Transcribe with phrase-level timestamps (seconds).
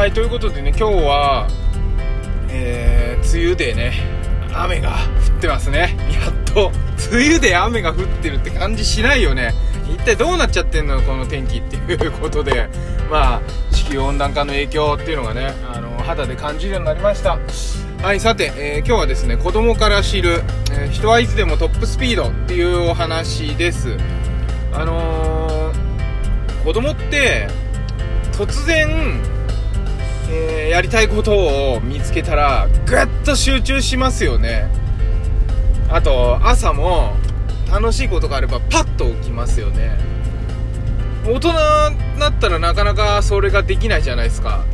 [0.00, 1.46] はいということでね今日は
[2.48, 3.92] えー、梅雨でね
[4.50, 4.92] 雨が
[5.34, 5.94] 降ってますね。
[6.10, 6.72] やっと
[7.12, 9.52] 梅雨で雨が降ってるって感じしないよね。
[9.92, 12.70] 一体どうなっちゃってんのこの天気っていうことで。
[13.10, 13.40] まあ
[13.72, 17.38] 地球温暖化の影響っていうのがねあの肌で感じるようになりました。
[18.02, 23.98] はいさて、えー、今日はですね子供から知る、えー、人はいつでもトップスピードっていうお話です。
[24.72, 27.48] あのー、子供って
[28.32, 29.20] 突然
[30.32, 34.68] えー、やりたいことを見つけたらぐっと集中しますよね。
[35.88, 37.16] あと朝も
[37.70, 39.98] 楽しいことがあればパッと起きますよね。
[41.26, 41.48] 大人
[42.14, 44.64] になったらなかなかそれができないじゃないですか。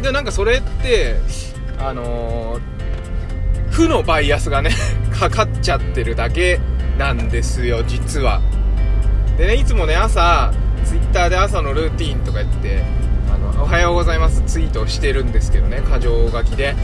[0.00, 1.16] でなんかそれって
[1.78, 4.70] あのー、負のバイアスがね
[5.12, 6.60] かかっちゃってるだけ
[6.98, 8.40] なんですよ実は。
[9.36, 10.52] でねいつもね朝
[10.84, 12.84] twitter で朝のルーティンとか言って
[13.60, 14.42] おはようございます。
[14.46, 15.82] ツイートしてるんですけどね。
[15.82, 16.74] 箇条書きで、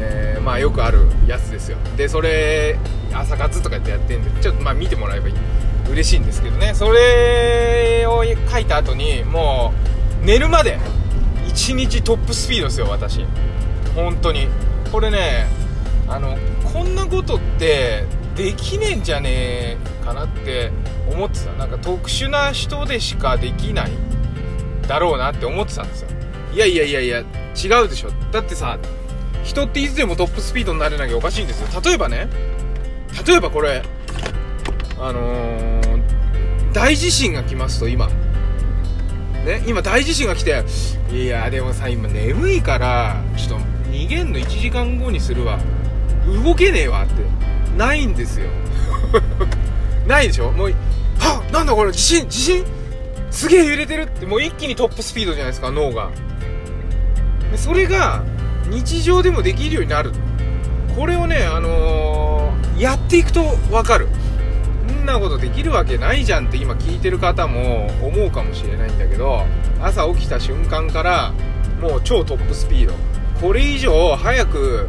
[0.00, 1.78] えー、まあよくあるやつですよ。
[1.96, 2.76] でそれ
[3.14, 4.42] 朝活とかってやってんで。
[4.42, 5.34] ちょっとまあ見てもらえばいい。
[5.90, 6.74] 嬉しいんですけどね。
[6.74, 9.72] それを書いた後にも
[10.22, 10.78] う寝るまで
[11.46, 13.24] 1日トップスピードですよ私。
[13.94, 14.48] 本当に。
[14.90, 15.46] これね
[16.08, 20.72] あのこんなことってできねえんじゃねえかなって
[21.10, 21.52] 思ってた。
[21.52, 23.92] なんか特殊な人でしかできない。
[24.88, 26.08] だろうなって思ってたんですよ。
[26.52, 28.10] いやいやいやいや違うでしょ。
[28.32, 28.78] だってさ
[29.44, 31.80] 人っていつでもトップスピードになれなきゃおかしいんですよ。
[31.84, 32.28] 例えばね
[33.26, 33.82] 例えばこれ
[34.98, 36.02] あのー、
[36.72, 38.08] 大地震が来ますと今。
[39.44, 40.64] ね今大地震が来て
[41.12, 45.58] いやでもさ今眠いからちょっと逃げんの1時間後にするわ。
[46.44, 47.22] 動けねえわって。
[47.76, 48.48] ないんですよ。
[50.06, 50.50] ないでしょ？
[50.50, 50.74] もう
[51.18, 52.64] はっなんだこれ地震地震？
[53.30, 56.10] すげえ揺れてるってもう一気にトップスピードじゃないですか脳が。
[57.50, 58.24] でそれが
[58.68, 60.12] 日常でもできるようになる。
[60.96, 64.08] これをねあのー、やっていくと分かる。
[64.90, 69.44] んなことできるわけないじゃんって今聞いてる方も思うかもしれないんだけど
[69.80, 71.32] 朝起きた瞬間から
[71.80, 72.94] もう超トップスピード。
[73.40, 74.88] これ以上早く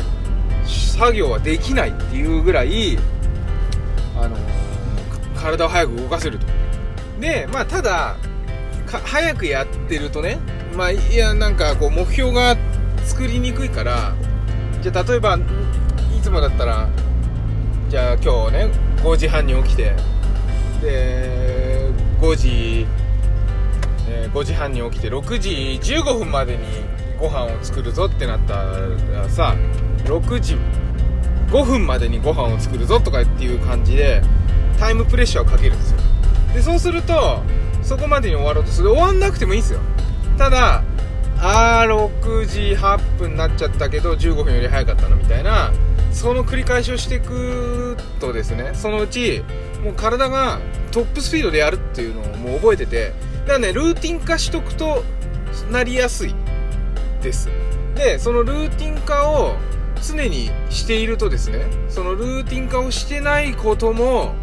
[0.65, 2.97] 作業はできないっていうぐらい、
[4.19, 4.39] あのー、
[5.35, 6.47] 体を早く動かせると。
[7.19, 8.17] でまあただ
[8.87, 10.39] 早くやってるとね
[10.75, 12.55] まあいやなんかこう目標が
[13.05, 14.15] 作りにくいから
[14.81, 16.87] じゃ例えばいつもだったら
[17.89, 19.95] じゃあ今日ね5時半に起きて
[20.81, 21.91] で
[22.21, 22.87] 5時、
[24.07, 26.65] えー、5時半に起きて6時15分までに
[27.19, 29.55] ご飯を作るぞってなったらさ
[30.05, 30.57] 6時
[31.51, 34.21] 5分までにご飯を作るぞとかっていう感じで
[34.79, 35.98] タイムプレッシャーをかけるんですよ。
[36.53, 37.41] でそうすると
[37.81, 38.91] そこまでに終わろうとする。
[38.91, 39.79] 終わんなくてもいいんですよ。
[40.37, 40.83] ただ
[41.41, 45.71] あー6時8分になっちゃったけど15分より早かったのみたいな
[46.11, 49.43] その繰り返しをしていくとですねそのうち
[49.83, 50.59] もう体が
[50.91, 55.03] トップスピードでやるっていうのをもう覚えててだからねルーティン化しとくと
[55.71, 56.35] なりやすい。
[57.21, 57.49] です。
[57.95, 59.55] でそのルーティン化を
[60.01, 64.33] 常にしているとですねそのルーティン化をしてないことも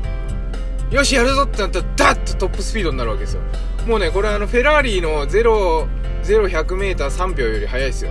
[0.90, 3.42] よしやるぞってなったらダッとトップスピードになるわけですよ。
[3.86, 5.86] もうねこれあのフェラーリの0
[6.22, 8.10] 0100m3 秒より速いですよ。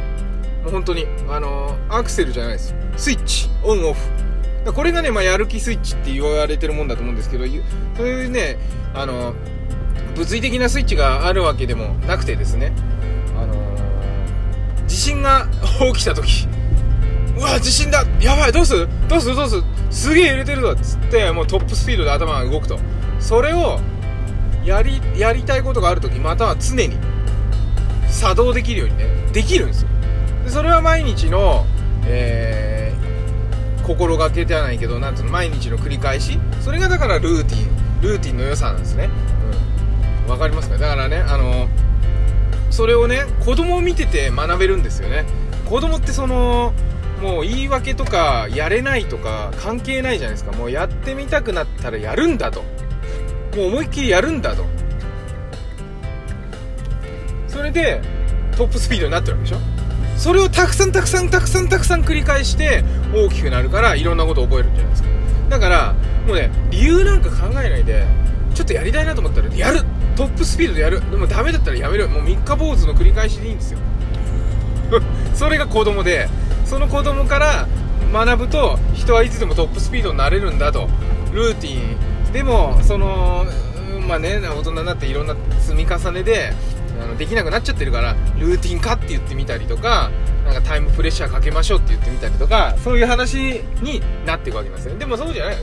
[0.63, 1.06] もう本当に。
[1.30, 2.75] あのアクセルじゃないです。
[2.97, 3.50] スイッチ。
[3.64, 4.00] オンオフ。
[4.74, 7.52] これがね、まあ、やる気スイッチって言われてるもんだと思うんですけどそ
[8.03, 8.58] ういうね
[8.96, 9.35] あの
[10.16, 12.74] 物理的なスイッチがあるわけでもなくてですね。
[13.38, 15.47] あのー、地震が
[15.94, 16.47] 起きた時。
[17.38, 18.06] うわ地震だ！
[18.22, 18.52] やばい！
[18.52, 18.88] どうする？
[19.08, 19.35] どうする？
[19.35, 19.64] どうする？
[19.95, 22.78] すげえ揺れてるぞっつってもうトップスピードで頭が動くと。
[23.19, 23.79] それを
[24.66, 26.97] やりやりたいことがある時または常に
[28.09, 29.89] 作動できるようにねできるんですよ。
[30.44, 31.66] でそれは毎日の、
[32.05, 36.38] えー、心がけじゃないけどなんつうの毎日の繰り返し。
[36.61, 38.01] それがだからルーティン。
[38.01, 39.09] ルーティンの良さなんですね。
[40.25, 40.28] うん。
[40.28, 40.78] 分かりますか？
[40.78, 41.67] だからねあの
[42.70, 45.25] それをね子供を見てて学べるんですよね。
[45.70, 46.73] 子供ってその
[47.22, 50.52] もう言い訳とかやれないとか関係ないじゃないですか。
[50.52, 52.62] もうやってみたくなったらやるんだと。
[53.56, 54.66] もう思いっきりやるんだと。
[57.47, 58.02] それで
[58.58, 59.59] トップスピードになってるわけでしょ。
[60.17, 62.84] それをたくさんたくさんたくさんたくさん繰り返して
[63.14, 65.09] 大きくなるからいろんなことを覚えるんじゃないですか。
[65.50, 65.94] だから
[66.28, 68.06] もうね理由なんか考えないで
[68.53, 69.84] ちょっとやりたいなと思ったらやる。
[70.16, 71.00] トップスピードでやる。
[71.11, 72.08] でもダメだったらやめる。
[72.08, 73.79] もう三日坊主の繰り返しでいいんですよ。
[75.34, 76.29] それが子供で
[76.66, 77.67] その子供から
[78.12, 80.88] 学ぶと人はいつでもトップスピードになれるんだと。
[81.34, 82.34] ルーティン。
[82.34, 83.46] でもその
[84.08, 86.52] まあね大人になっていろんな積み重ねで
[87.02, 90.12] あのできなくなっちゃってるからルーティン化って言ってみたりとか
[90.46, 95.58] なんかタイムプレッシャーかけましょうって言ってみたりとかそういう話になっていくわけですよでもそうじゃない。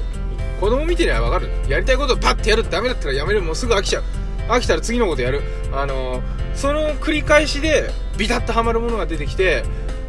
[0.60, 1.50] 子供見てりゃ分かる。
[1.68, 3.42] やりたいことをパッてやるってダメだったらやめる。
[3.42, 4.04] もうすぐ飽きちゃう。
[4.48, 5.42] 飽きたら次のことやる。
[5.72, 6.22] あのー、
[6.54, 9.64] その繰り返しでビタッとはまるものが出てきて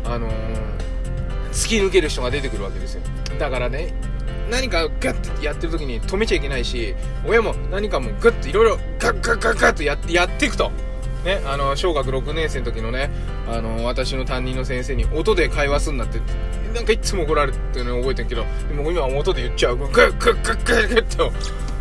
[0.05, 0.72] あのー、
[1.53, 3.01] 突き抜ける人が出てくるわけですよ。
[3.39, 3.93] だからね
[4.49, 6.95] 何かガッてやってる時に止めちゃいけないし
[7.25, 10.71] 親も何かもグッといろいろガッガッガッガッとやってやっていくと。
[11.23, 13.09] ね、あの小学6年生の時のね
[13.47, 16.19] あの私の担任の先生に音で会話すんなって
[16.75, 19.77] なんかいつも怒られてるの覚えてるけどでも今は音で言っちゃう。
[19.77, 21.31] グッグッグッグッグッと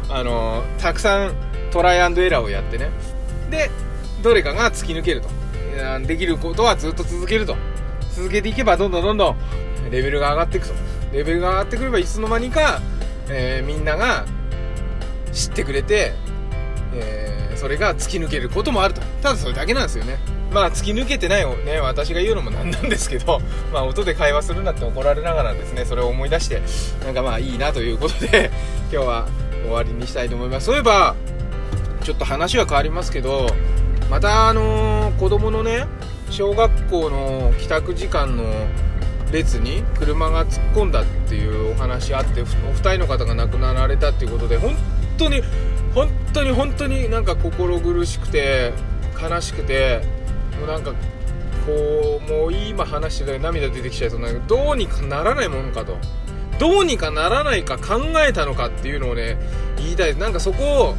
[0.08, 1.34] あのたくさん
[1.72, 2.90] トライアンドエラーをやってね
[3.50, 3.68] で
[4.22, 5.28] どれかが突き抜けると
[6.06, 7.56] できることはずっと続けると
[8.14, 9.36] 続けていけばどんどんどんどん
[9.90, 10.74] レベルが上がっていくと
[11.12, 12.80] レベルが上がってくればいつの間にか、
[13.28, 14.24] えー、みんなが
[15.32, 16.14] 知ってくれて、
[16.94, 19.00] えー、それが突き抜けることもあると。
[19.22, 20.18] ただそれだけなんですよね。
[20.52, 23.40] まあ突き抜けてないをね私が言うのもなんなんですけど
[23.72, 26.62] まあ音で会話するなって怒られながらですねそれを思い出して
[27.04, 28.50] なんかまあいいなということで
[28.92, 29.28] 今日は
[29.62, 30.66] 終わりにしたいと思います。
[30.66, 31.14] そういえば
[32.04, 33.46] ちょっと話は変わりますけど
[34.10, 35.86] またあのー、子供のね
[36.32, 38.44] 小学校の帰宅時間の
[39.30, 44.74] 列に車が突っ込んだっていうお話あってお二人の方が亡くなられたっていうことで本
[45.18, 45.42] 当に
[45.94, 48.72] 本当に本当になんか心苦しくて
[49.22, 50.00] 悲しくて
[50.58, 50.92] もうなんか
[51.66, 55.98] こうもう今話してた涙出てきちゃいそうなんだけどどうにかならないものかと。
[56.58, 59.36] どうにかならないか考えたのかっていうのをね
[59.78, 60.96] 言いたいなんかそこを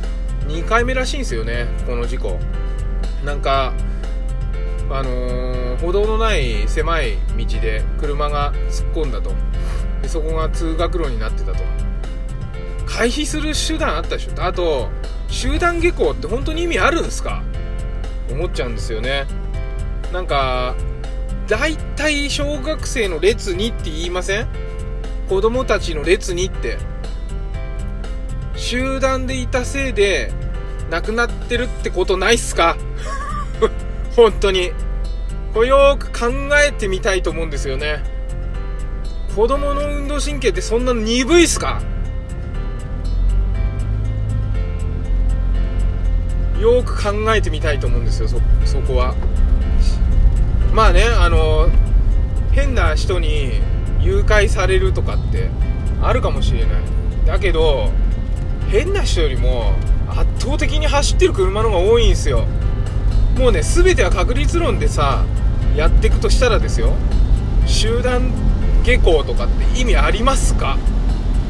[0.47, 2.39] 2回目らしいんですよねこの事故。
[3.23, 3.73] なんか
[4.89, 9.33] あのー、歩道のない狭い道で車が突っ込んだと。
[10.01, 11.63] でそこが通学路になってたと。
[12.85, 14.43] 回避する手段あったでしょ。
[14.43, 14.89] あと
[15.27, 17.41] 集団下校って本当に意味あるんですか？
[18.29, 19.25] 思っちゃうんですよね。
[20.11, 20.75] なんか
[21.47, 24.47] 大体小学生の列にって言いません？
[25.27, 26.77] 子供たちの列にって。
[28.55, 30.31] 集団でいたせいで
[30.91, 32.77] 亡くなってるってことないっすか？
[34.15, 34.71] 本当に。
[35.53, 36.31] これよく考
[36.67, 38.03] えてみたいと思うんですよね。
[39.35, 41.79] 子供の運動神経ってそんな鈍いっすか？
[46.59, 49.13] よく考えてみたいと思うんですよそそこは。
[50.73, 51.69] まあねあの
[52.51, 53.61] 変な人に
[53.99, 55.49] 誘拐されるとかって
[56.01, 56.81] あるかもしれない。
[57.27, 57.91] だけど
[58.69, 59.73] 変な人よりも
[60.07, 62.47] 圧倒的に走ってる車の方が多いんですよ。
[63.37, 65.25] もうね全ては確率論でさ
[65.75, 66.93] やっていくとしたらですよ。
[67.65, 68.31] 集団
[68.83, 70.77] 下校とかって意味ありますか？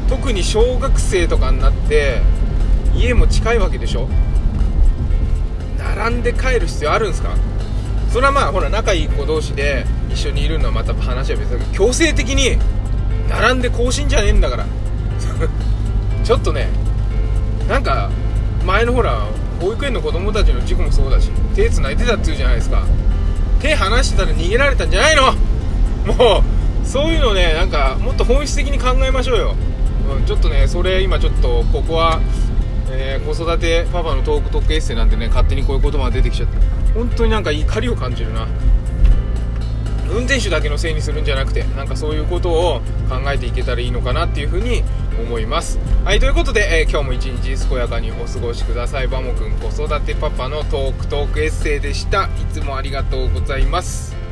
[0.08, 2.20] 特に小学生とかになって
[2.94, 4.08] 家も近いわけでしょ？
[5.78, 7.34] 並んで帰る必要あるんですか？
[8.10, 12.56] それはまあほら仲いい子同士で一緒にいるのはまた話は別だけど強制的に
[13.28, 14.66] 並んで更新じゃねえんだから。
[16.24, 16.68] ちょっとね
[17.68, 18.10] なんか
[18.64, 19.26] 前のほら
[19.60, 22.84] 保育園の子供たちの事故もそうだし手つないでたっていうじゃないですか。
[23.60, 25.32] 手離してたら逃げられたんじゃないの？
[26.12, 26.42] も
[26.84, 29.54] うそういうのねなんかもっと本質的に考えましょうよ、
[30.18, 32.20] うん、ちょっとねそれ今ちょっとここは、
[32.90, 36.58] えー、子育てパパのトークトークエッセイなんてね勝手にこういう言葉が出てきちゃって。
[36.94, 38.46] 本当になんか怒りを感じるな。
[40.14, 44.82] 運転手だけのせいにするんじゃなくてなんかそういうことを考えていけたらいいのかなっていうふうに
[45.18, 45.78] 思います。
[46.04, 49.08] はいということで、えー、今日も一日健やかにお過ごしください。
[49.08, 52.24] バモくん子育てパパのトークトークエッセイでした。
[52.24, 54.23] いつもありがとうございます。